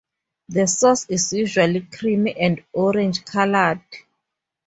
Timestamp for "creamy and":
1.81-2.63